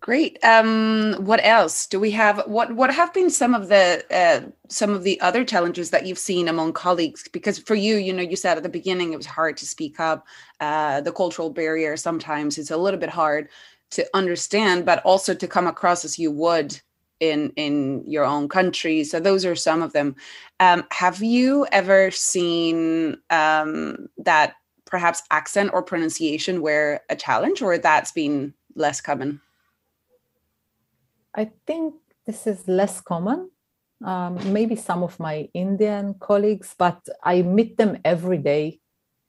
[0.00, 0.42] Great.
[0.42, 2.42] Um, what else do we have?
[2.46, 6.18] What what have been some of the uh, some of the other challenges that you've
[6.18, 7.28] seen among colleagues?
[7.28, 10.00] Because for you, you know, you said at the beginning it was hard to speak
[10.00, 10.26] up.
[10.58, 13.50] Uh, the cultural barrier sometimes is a little bit hard
[13.90, 16.80] to understand, but also to come across as you would
[17.20, 19.04] in in your own country.
[19.04, 20.16] So those are some of them.
[20.60, 24.54] Um, have you ever seen um, that
[24.90, 29.40] perhaps accent or pronunciation were a challenge or that's been less common?
[31.34, 31.94] I think
[32.26, 33.50] this is less common.
[34.04, 38.80] Um, maybe some of my Indian colleagues, but I meet them every day,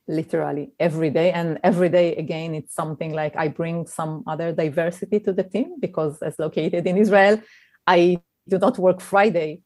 [0.08, 1.32] literally every day.
[1.32, 5.76] And every day, again, it's something like I bring some other diversity to the team
[5.80, 7.41] because, as located in Israel,
[7.86, 9.62] I do not work Friday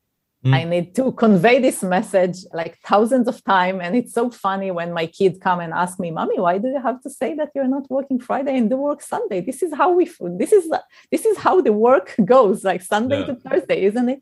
[0.45, 0.53] Mm.
[0.53, 3.79] I need to convey this message like thousands of times.
[3.81, 6.79] And it's so funny when my kids come and ask me, Mommy, why do you
[6.79, 9.41] have to say that you're not working Friday and do work Sunday?
[9.41, 10.05] This is how we
[10.37, 10.71] this is
[11.11, 13.25] this is how the work goes, like Sunday yeah.
[13.25, 14.21] to Thursday, isn't it?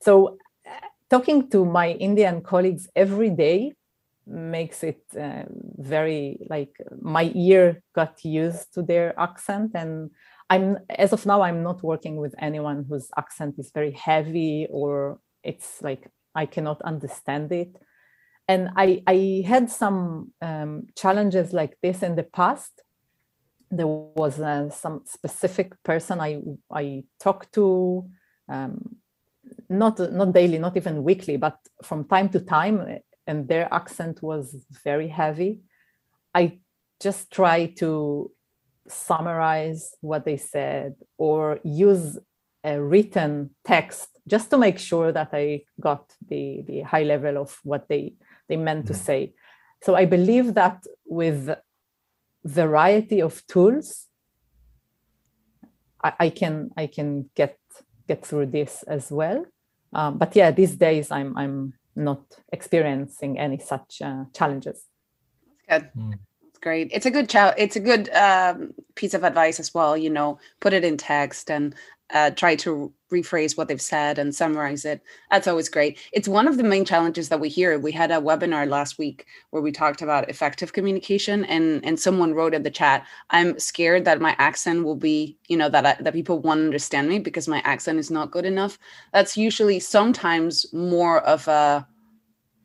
[0.00, 0.70] So uh,
[1.10, 3.72] talking to my Indian colleagues every day
[4.26, 5.44] makes it uh,
[5.78, 10.10] very like my ear got used to their accent and
[10.50, 15.20] i'm as of now i'm not working with anyone whose accent is very heavy or
[15.46, 17.76] it's like I cannot understand it.
[18.48, 22.82] And I, I had some um, challenges like this in the past.
[23.70, 28.08] There was uh, some specific person I, I talked to,
[28.48, 28.96] um,
[29.68, 34.54] not, not daily, not even weekly, but from time to time, and their accent was
[34.84, 35.62] very heavy.
[36.32, 36.60] I
[37.00, 38.30] just try to
[38.88, 42.18] summarize what they said or use
[42.62, 47.58] a written text just to make sure that I got the, the high level of
[47.62, 48.14] what they,
[48.48, 48.96] they meant to Mhm.
[48.96, 49.34] say.
[49.82, 51.50] So I believe that with
[52.44, 54.08] variety of tools,
[56.02, 57.58] I, I can I can get
[58.08, 59.44] get through this as well.
[59.92, 64.84] Um, but yeah, these days I'm I'm not experiencing any such uh, challenges.
[65.68, 65.90] Good.
[65.96, 66.18] Mm.
[66.56, 66.88] It's great.
[66.90, 67.30] It's a good.
[67.58, 69.94] It's a good um, piece of advice as well.
[69.94, 71.74] You know, put it in text and
[72.14, 75.02] uh, try to rephrase what they've said and summarize it.
[75.30, 75.98] That's always great.
[76.12, 77.78] It's one of the main challenges that we hear.
[77.78, 82.32] We had a webinar last week where we talked about effective communication, and and someone
[82.32, 86.02] wrote in the chat, "I'm scared that my accent will be, you know, that I,
[86.02, 88.78] that people won't understand me because my accent is not good enough."
[89.12, 91.86] That's usually sometimes more of a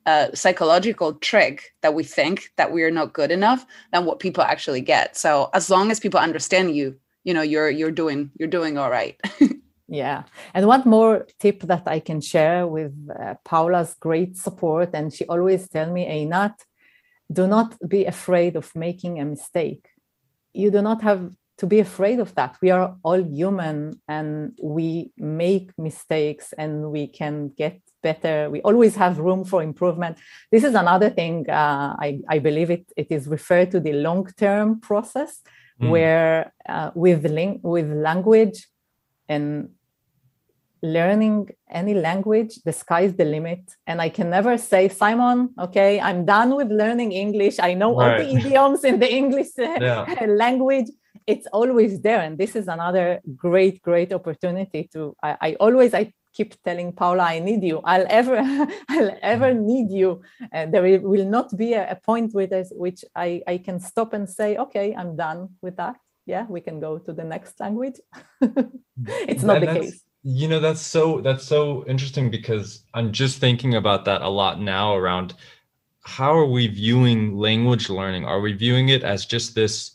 [0.06, 4.44] a psychological trick that we think that we are not good enough than what people
[4.44, 5.16] actually get.
[5.16, 8.90] So as long as people understand you, you know, you're you're doing you're doing all
[8.90, 9.20] right.
[9.92, 10.24] Yeah.
[10.54, 15.26] And one more tip that I can share with uh, Paula's great support, and she
[15.26, 16.56] always tell me, Einat,
[17.30, 19.90] do not be afraid of making a mistake.
[20.54, 22.56] You do not have to be afraid of that.
[22.62, 28.50] We are all human and we make mistakes and we can get better.
[28.50, 30.18] We always have room for improvement.
[30.52, 34.82] This is another thing uh, I, I believe it, it is referred to the long-term
[34.82, 35.42] process
[35.82, 35.90] Mm.
[35.90, 38.68] where uh, with, ling- with language
[39.28, 39.70] and
[40.84, 46.00] learning any language the sky is the limit and i can never say simon okay
[46.00, 50.26] i'm done with learning english i know all the idioms in the english uh, Yeah.
[50.44, 50.88] language
[51.28, 56.12] it's always there and this is another great great opportunity to i, I always i
[56.34, 57.82] keep telling paula i need you.
[57.84, 58.38] I'll ever
[58.90, 59.62] i'll ever mm.
[59.72, 60.22] need you.
[60.52, 64.14] And there will- not be a, a point with us which i i can stop
[64.14, 65.96] and say okay i'm done with that.
[66.26, 68.00] Yeah we can go to the next language.
[69.32, 70.04] It's not And the case.
[70.24, 74.56] you know that's so that's so interesting because i'm just thinking about that a lot
[74.62, 75.34] now around
[76.04, 78.26] how are we viewing language learning?
[78.26, 79.92] Are we viewing it as just this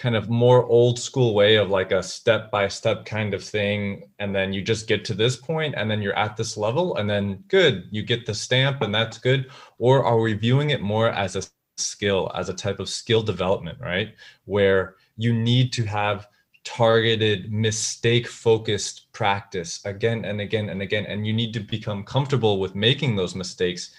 [0.00, 4.10] kind of more old school way of like a step by step kind of thing
[4.18, 7.08] and then you just get to this point and then you're at this level and
[7.08, 9.50] then good you get the stamp and that's good.
[9.76, 11.42] Or are we viewing it more as a
[11.76, 14.14] skill as a type of skill development right?
[14.46, 16.26] Where you need to have
[16.64, 22.58] targeted mistake focused practice again and again and again and you need to become comfortable
[22.58, 23.94] with making those mistakes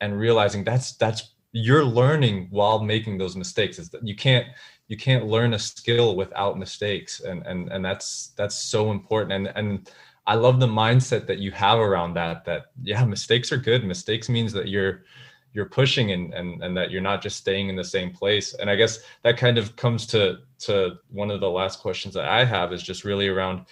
[0.00, 3.78] and realizing that's that's you're learning while making those mistakes.
[3.78, 4.46] Is that you can't
[4.88, 9.32] you can't learn a skill without mistakes and and and that's that's so important.
[9.32, 9.90] And and
[10.26, 13.84] i love the mindset that you have around that that yeah mistakes are good.
[13.84, 15.04] Mistakes means that you're
[15.52, 18.54] you're pushing and and and that you're not just staying in the same place.
[18.54, 22.26] And i guess that kind of comes to to one of the last questions that
[22.26, 23.66] i have is just really around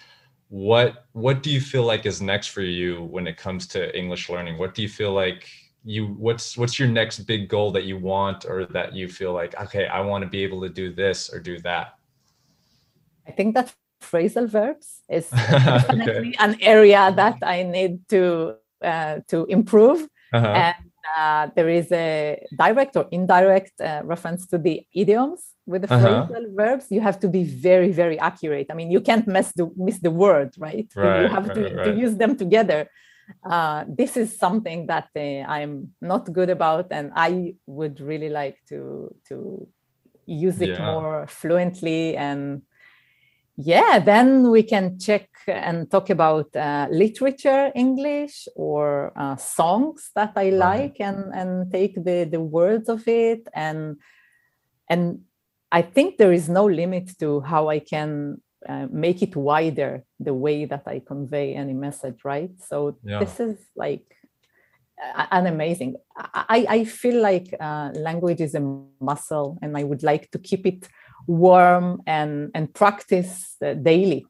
[0.49, 4.29] what what do you feel like is next for you when it comes to english
[4.29, 4.57] learning?
[4.57, 5.49] What do you feel like
[5.83, 9.59] you what's what's your next big goal that you want or that you feel like
[9.59, 11.95] okay i want to be able to do this or do that
[13.27, 15.63] I think that phrasal verbs is Okay.
[15.65, 20.07] definitely an area that I need to uh, to improve.
[20.33, 20.47] uh-huh.
[20.65, 20.75] And
[21.17, 26.25] uh, there is a direct or indirect uh, reference to the idioms with the Uh-huh.
[26.25, 26.85] phrasal verbs.
[26.89, 28.67] You have to be very, very accurate.
[28.71, 30.87] I mean, you can't miss the miss the word, right?
[30.95, 32.89] You- you Right, have to, right, to use them together.
[33.43, 38.57] Uh, this is something that uh, I'm not good about, and I would really like
[38.69, 39.67] to to
[40.25, 40.77] use it Yeah.
[40.79, 42.61] more fluently and
[43.57, 50.31] yeah then we can check and talk about uh, literature english or uh, songs that
[50.35, 50.89] i Right.
[50.89, 53.97] like and and take the the words of it and
[54.89, 55.19] and
[55.71, 60.33] i think there is no limit to how i can uh, make it wider the
[60.33, 63.19] way that i convey any message right so Yeah.
[63.19, 64.05] this is like
[65.31, 68.61] an amazing i i feel like uh, language is a
[68.99, 70.87] muscle and i would like to keep it
[71.27, 74.25] warm and and practice uh, daily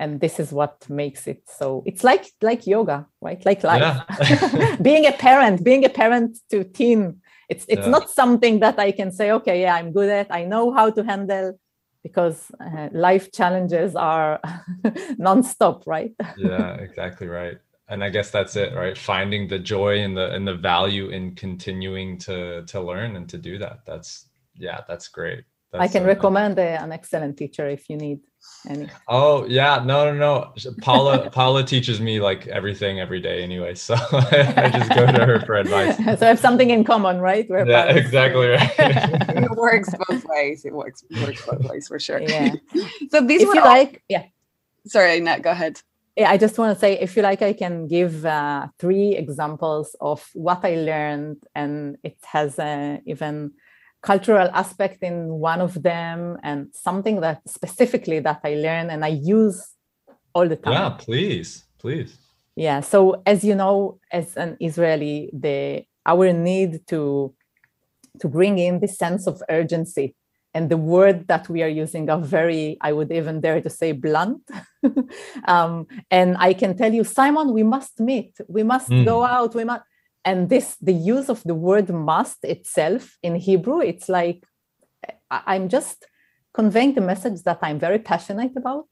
[0.00, 3.82] and this is what makes it so it's like like yoga right like life
[4.30, 4.76] Yeah.
[4.88, 7.90] being a parent being a parent to teen it's it's Yeah.
[7.96, 11.02] not something that i can say okay yeah i'm good at i know how to
[11.04, 11.58] handle
[12.02, 14.40] because uh, life challenges are
[15.18, 16.12] non-stop right?
[16.36, 17.58] Yeah exactly right.
[17.90, 18.96] And i guess that's it right?
[18.96, 23.38] Finding the joy and the and the value in continuing to to learn and to
[23.38, 23.80] do that.
[23.86, 25.44] That's yeah that's great.
[25.74, 26.06] I can so nice.
[26.06, 28.20] recommend a, an excellent teacher if you need
[28.68, 28.88] any.
[29.06, 29.82] Oh yeah.
[29.84, 30.52] No no no.
[30.80, 35.40] Paula paula teaches me like everything every day anyway so i just go to her
[35.40, 35.96] for advice.
[36.18, 37.46] So I have something in common right?
[37.48, 40.64] We're yeah exactly right works both ways.
[40.64, 42.20] It works, works both ways for sure.
[42.20, 42.54] Yeah.
[43.10, 44.24] so these if were you all- like, yeah.
[44.86, 45.80] sorry, Nat, go ahead.
[46.16, 49.94] Yeah, I just want to say, if you like, I can give uh, three examples
[50.00, 53.52] of what I learned, and it has a even
[54.02, 59.08] cultural aspect in one of them, and something that specifically that I learned and I
[59.08, 59.68] use
[60.34, 60.72] all the time.
[60.72, 62.18] Yeah, please, please.
[62.56, 62.80] Yeah.
[62.80, 67.32] So as you know, as an Israeli, the our need to
[68.20, 70.14] to bring in this sense of urgency
[70.54, 73.92] and the word that we are using are very, I would even dare to say,
[73.92, 74.42] blunt.
[75.44, 78.32] um, and I can tell you, Simon, we must meet.
[78.48, 79.04] We must Mm.
[79.04, 79.54] go out.
[79.54, 79.82] We must.
[80.24, 84.44] And this, the use of the word "must" itself in Hebrew, it's like
[85.30, 86.06] I'm just
[86.52, 88.88] conveying the message that I'm very passionate about,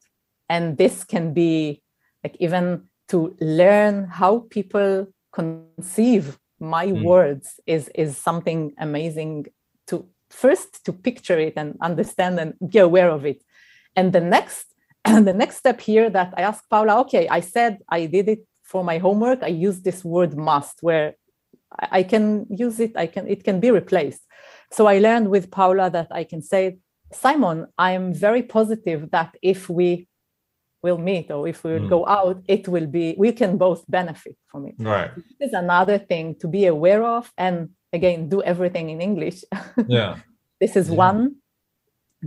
[0.48, 1.82] and this can be
[2.22, 7.02] like even to learn how people conceive my Mm.
[7.02, 9.46] words is is something amazing
[9.88, 13.42] to first to picture it and understand and be aware of it.
[13.94, 14.66] And the next
[15.04, 18.40] and the next step here that i asked paula okay i said i did it
[18.62, 19.42] for my homework.
[19.42, 21.14] I use this word must where
[21.82, 22.92] I- i can use it.
[22.96, 24.22] I can it can be replaced.
[24.72, 26.78] So i learned with paula that i can say
[27.12, 30.08] simon i'm very positive that if we
[30.82, 31.94] will meet or if we will Mm.
[31.96, 35.10] go out it will be we can both benefit from it Right.
[35.16, 37.56] this is another thing to be aware of and
[37.92, 39.38] again do everything in english
[39.96, 40.12] Yeah.
[40.60, 40.96] this is Yeah.
[41.08, 41.20] one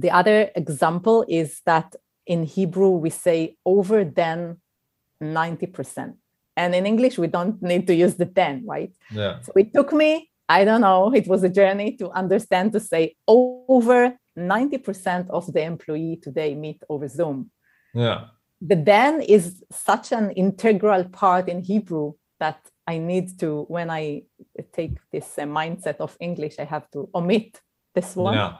[0.03, 1.95] the other example is that
[2.25, 4.57] in hebrew we say over than
[5.21, 6.13] 90%
[6.55, 9.41] and in english we don't need to use the 10 right Yeah.
[9.41, 13.15] so it took me i don't know it was a journey to understand to say
[13.27, 13.99] over
[14.37, 17.51] 90% of the employee today meet over zoom
[17.93, 18.19] Yeah.
[18.61, 24.23] The then is such an integral part in Hebrew that I need to, when I
[24.73, 27.61] take this uh, mindset of English, I have to omit
[27.93, 28.35] this one.
[28.35, 28.57] Yeah.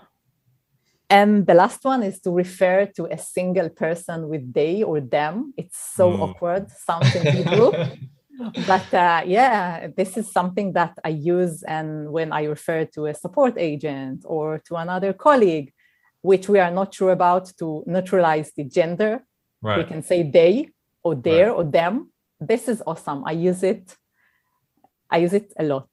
[1.10, 5.54] And the last one is to refer to a single person with they or them.
[5.58, 6.22] It's so Mm.
[6.22, 7.72] awkward, sounds in Hebrew.
[8.68, 13.14] but uh, yeah, this is something that I use, and when I refer to a
[13.14, 15.74] support agent or to another colleague,
[16.22, 19.24] which we are not sure about, to neutralize the gender,
[19.62, 20.70] we can say they
[21.04, 22.12] or their or them.
[22.40, 23.24] This is awesome.
[23.26, 23.96] I use it.
[25.10, 25.90] I use it a lot.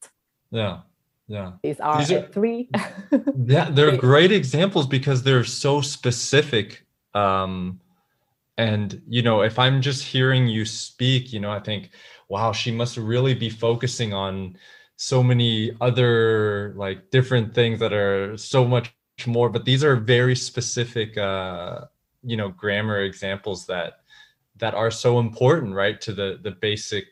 [0.51, 0.81] Yeah.
[1.29, 1.53] Yeah.
[1.63, 2.69] These are, These are- three.
[3.47, 4.01] Yeah, they're Great.
[4.01, 6.87] great examples because they're so specific.
[7.15, 7.81] Um,
[8.59, 11.91] and you know, if I'm just hearing you speak, you know, I think,
[12.29, 14.57] wow, she must really be focusing on
[14.97, 18.95] so many other like different things that are so much
[19.27, 19.49] more.
[19.51, 21.87] But these are very specific, uh,
[22.31, 24.01] you know, grammar examples that
[24.59, 27.05] that are so important, right, to the the basic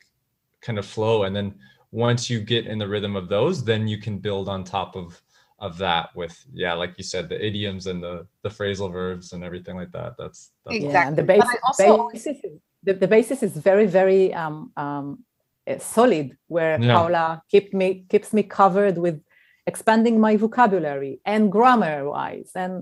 [0.60, 1.24] kind of flow.
[1.24, 1.54] And then
[1.90, 5.20] once you get in the rhythm of those, then you can build on top of
[5.60, 9.44] of that with yeah like you said the idioms and the the phrasal verbs and
[9.44, 10.92] everything like that that's, that's Exactly.
[10.92, 12.52] Yeah, and the, But also- basis, is,
[12.82, 15.24] the, the basis is very, very um, um,
[15.66, 16.36] uh, solid.
[16.48, 16.94] Where Yeah.
[16.94, 19.22] Paula keep me keeps me covered with
[19.66, 22.74] expanding my vocabulary and grammar wise, and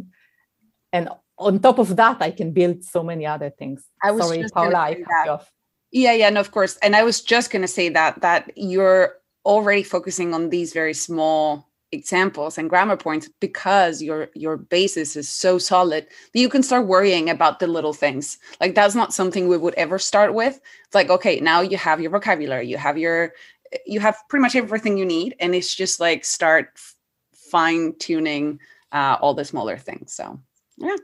[0.92, 1.04] and
[1.46, 3.84] on top of that, I can build so many other things.
[4.02, 5.52] I was Sorry, Paula, I cut you off.
[5.90, 6.76] Yeah, yeah, no, of course.
[6.82, 10.94] And I was just going to say that that you're already focusing on these very
[10.94, 16.62] small examples and grammar points because your your basis is so solid that you can
[16.62, 18.38] start worrying about the little things.
[18.60, 20.58] Like that's not something we would ever start with.
[20.86, 23.34] It's like okay, now you have your vocabulary, you have your
[23.86, 26.78] you have pretty much everything you need and it's just like start
[27.34, 28.58] fine tuning
[28.92, 30.12] uh, all the smaller things.
[30.12, 30.40] So,
[30.76, 30.96] yeah.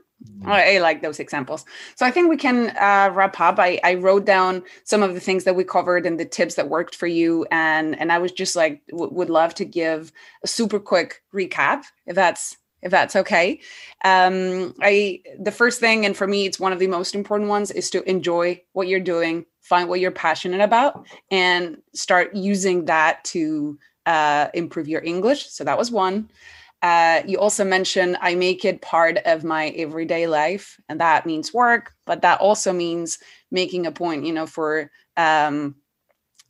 [0.45, 1.65] I, I like those examples.
[1.95, 3.59] So I think we can uh, wrap up.
[3.59, 6.69] I, I wrote down some of the things that we covered and the tips that
[6.69, 10.11] worked for you, and and I was just like w- would love to give
[10.43, 13.59] a super quick recap if that's if that's okay.
[14.03, 17.71] Um, I the first thing, and for me, it's one of the most important ones,
[17.71, 23.23] is to enjoy what you're doing, find what you're passionate about, and start using that
[23.25, 25.49] to uh, improve your English.
[25.49, 26.29] So that was one.
[26.81, 31.53] Uh, you also mentioned I make it part of my everyday life, and that means
[31.53, 33.19] work, but that also means
[33.51, 35.75] making a point, you know, for um,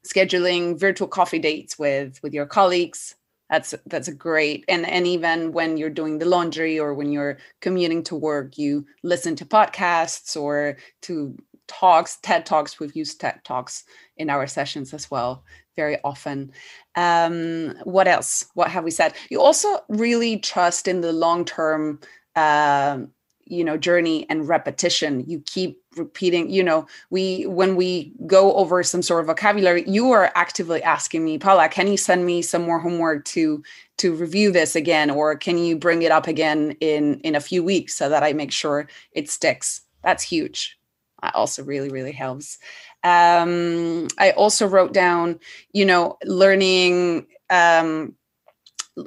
[0.05, 3.15] scheduling virtual coffee dates with with your colleagues.
[3.49, 7.39] That's that's a great, and and even when you're doing the laundry or when you're
[7.61, 11.35] commuting to work, you listen to podcasts or to
[11.69, 12.79] talks, TED talks.
[12.79, 13.85] We've used TED talks
[14.17, 15.43] in our sessions as well
[15.77, 16.51] very often.
[16.95, 18.47] Um, what else?
[18.53, 19.13] What have we said?
[19.29, 22.01] You also really trust in the long term,
[22.35, 23.11] um,
[23.49, 28.83] you know journey and repetition you keep repeating you know we when we go over
[28.83, 32.61] some sort of vocabulary you are actively asking me paula can you send me some
[32.61, 33.61] more homework to
[33.97, 37.63] to review this again or can you bring it up again in in a few
[37.63, 40.78] weeks so that i make sure it sticks that's huge
[41.21, 42.57] that also really really helps.
[43.03, 45.39] Um i also wrote down
[45.71, 48.15] you know learning um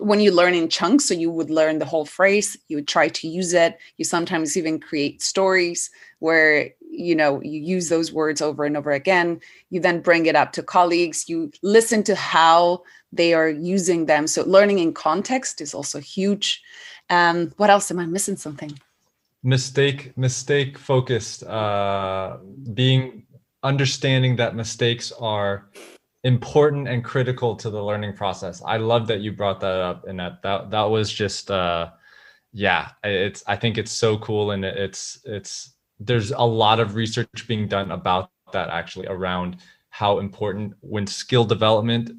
[0.00, 3.08] when you learn in chunks so you would learn the whole phrase you would try
[3.08, 3.78] to use it.
[3.98, 5.90] You sometimes even create stories
[6.20, 9.40] where you know you use those words over and over again.
[9.70, 11.28] You then bring it up to colleagues.
[11.28, 12.82] You listen to how
[13.12, 14.26] they are using them.
[14.26, 16.62] So learning in context is also huge.
[17.10, 17.90] Um what else?
[17.90, 18.78] Am i missing something
[19.42, 22.36] mistake mistake focused uh
[22.74, 23.26] being
[23.62, 25.70] understanding that mistakes are
[26.24, 28.62] important and critical to the learning process.
[28.64, 31.90] I love that you brought that up and that that that was just uh
[32.52, 37.46] yeah, it's I think it's so cool and it's it's there's a lot of research
[37.48, 39.56] being done about that actually around
[39.90, 42.10] how important when skill development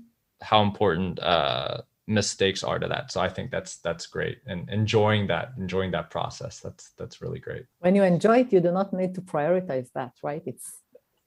[0.42, 3.12] how important uh mistakes are to that.
[3.12, 4.40] So i think that's that's great.
[4.46, 7.66] And enjoying that enjoying that process that's that's really great.
[7.80, 10.44] When you enjoy it you do not need to prioritize that right?
[10.46, 10.80] It's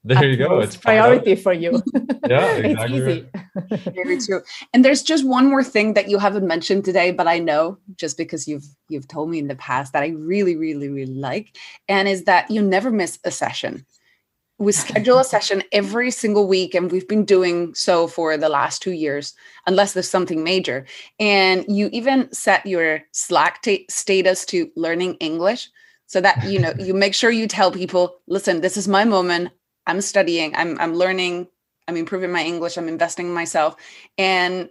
[0.05, 0.61] there you go.
[0.61, 1.83] It's priority for you.
[2.29, 4.43] Yeah exactly it's easy very true.
[4.75, 8.17] And there's just one more thing that you haven't mentioned today but i know just
[8.17, 11.57] because you've you've told me in the past that i really really really like
[11.89, 13.87] and is that you never miss a session
[14.59, 18.81] we schedule a session every single week and we've been doing so for the last
[18.81, 19.35] two years
[19.67, 20.87] unless there's something major.
[21.21, 25.69] And you even set your slack ta- status to learning english
[26.07, 29.51] so that you know you make sure you tell people listen this is my moment.
[29.87, 30.55] I'm studying.
[30.57, 31.49] I'm i'm learning.
[31.89, 32.79] I'm improving my english.
[32.79, 33.77] I'm investing in myself.
[34.17, 34.71] And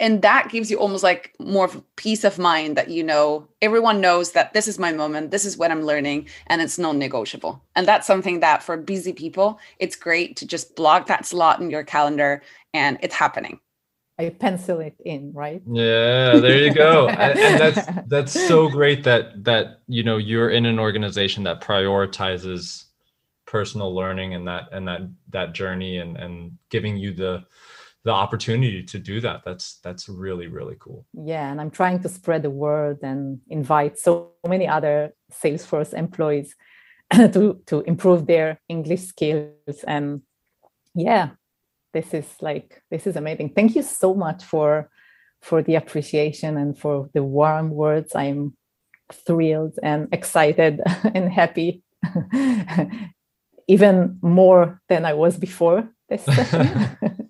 [0.00, 4.32] and that gives you almost like more peace of mind that you know everyone knows
[4.32, 7.62] that this is my moment this is what i'm learning and it's non-negotiable.
[7.76, 11.70] And that's something that for busy people it's great to just block that slot in
[11.70, 12.42] your calendar
[12.72, 13.60] and it's happening.
[14.18, 15.62] I pencil it in right?
[15.66, 17.08] Yeah there you go.
[17.08, 21.60] And, and that's that's so great that that you know you're in an organization that
[21.60, 22.84] prioritizes
[23.46, 27.44] personal learning and that and that that journey and and giving you the
[28.04, 29.42] the opportunity to do that.
[29.44, 31.06] That's that's really really cool.
[31.14, 36.54] Yeah and i'm trying to spread the word and invite so many other salesforce employees
[37.12, 39.84] to to improve their english skills.
[39.86, 40.22] And
[40.94, 41.30] yeah
[41.92, 43.50] this is like this is amazing.
[43.50, 44.90] Thank you so much for
[45.40, 48.14] for the appreciation and for the warm words.
[48.14, 48.56] I'm
[49.12, 50.80] thrilled and excited
[51.14, 51.82] and happy
[53.68, 56.24] even more than i was before this.
[56.24, 57.23] session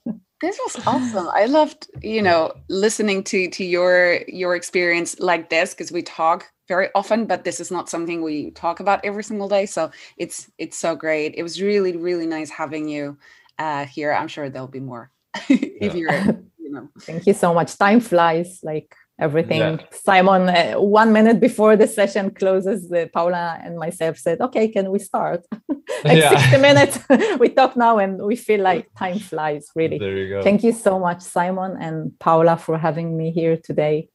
[0.44, 1.28] this was awesome.
[1.32, 6.50] I loved you know listening to to your your experience like this because we talk
[6.66, 9.66] very often but this is not something we talk about every single day.
[9.66, 11.34] So it's it's so great.
[11.36, 13.16] It was really really nice having you
[13.58, 14.12] uh here.
[14.12, 15.10] I'm sure there'll be more
[15.48, 16.12] if you're
[16.58, 16.88] you know.
[17.00, 17.76] Thank you so much.
[17.76, 19.60] Time flies like everything.
[19.60, 19.76] Yeah.
[19.92, 24.90] simon uh, one minute before the session closes uh, paula and myself said okay can
[24.90, 25.46] we start?
[26.04, 26.38] Like Yeah.
[26.38, 26.98] 60 minutes.
[27.42, 29.98] We talk now and we feel like time flies really.
[29.98, 30.42] There you go.
[30.42, 34.08] Thank you so much simon and paula for having me here today.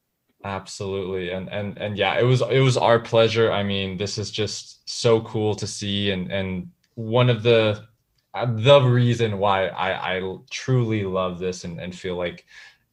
[0.44, 1.30] Absolutely.
[1.30, 3.50] And and and yeah it was it was our pleasure.
[3.52, 7.84] I mean this is just so cool to see and and one of the
[8.34, 12.44] uh, the reason why i i truly love this and and feel like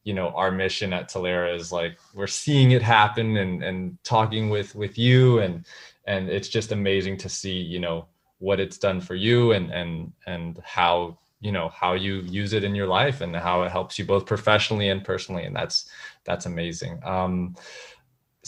[0.08, 4.48] you know our mission at Talaera is like we're seeing it happen and and talking
[4.48, 5.66] with with you and
[6.06, 8.06] and it's just amazing to see you know
[8.38, 12.64] what it's done for you and and and how you know how you use it
[12.64, 15.90] in your life and how it helps you both professionally and personally and that's
[16.24, 16.98] that's amazing.
[17.04, 17.54] Um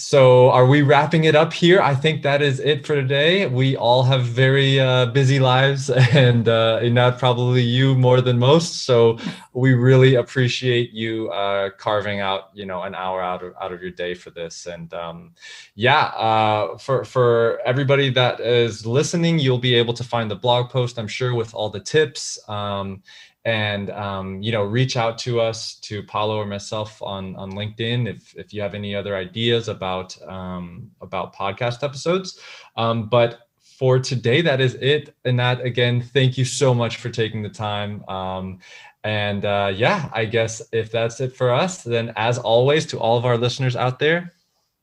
[0.01, 1.83] so are we wrapping it up here?
[1.83, 3.47] I think that is it for today.
[3.47, 8.87] We all have very uh, busy lives and uh, not probably you more than most.
[8.87, 9.19] So
[9.53, 13.83] we really appreciate you uh, carving out you know an hour out of out of
[13.83, 14.67] your day for this.
[14.67, 15.33] And um,
[15.75, 20.71] yeah uh, for for everybody that is listening you'll be able to find the blog
[20.71, 22.39] post i'm sure with all the tips.
[22.49, 23.03] Um,
[23.45, 28.07] and um, you know reach out to us to paulo or myself on on linkedin
[28.07, 32.39] if if you have any other ideas about um, about podcast episodes.
[32.77, 35.15] Um, but for today that is it.
[35.25, 38.05] And that again thank you so much for taking the time.
[38.09, 38.59] Um,
[39.03, 43.17] and uh, yeah i guess if that's it for us then as always to all
[43.17, 44.31] of our listeners out there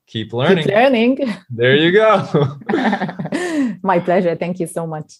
[0.07, 0.63] keep learning.
[0.63, 1.35] Keep learning.
[1.51, 2.57] There you go.
[3.83, 4.35] My pleasure.
[4.35, 5.17] Thank you so much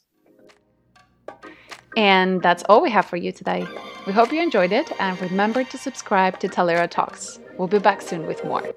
[1.98, 3.66] And that's all we have for you today.
[4.06, 7.40] We hope you enjoyed it and remember to subscribe to Talaera Talks.
[7.58, 8.72] We'll be back soon with more.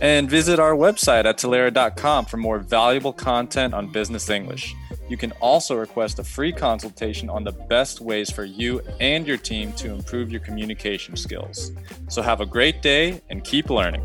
[0.00, 4.74] And visit our website at Talaera.com for more valuable content on business English.
[5.10, 9.36] You can also request a free consultation on the best ways for you and your
[9.36, 11.72] team to improve your communication skills.
[12.08, 14.02] So have a great day and keep learning.